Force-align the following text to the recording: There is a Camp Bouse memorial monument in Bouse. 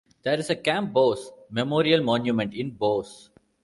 There 0.23 0.39
is 0.39 0.49
a 0.49 0.55
Camp 0.55 0.93
Bouse 0.93 1.31
memorial 1.51 2.01
monument 2.03 2.55
in 2.55 2.71
Bouse. 2.71 3.29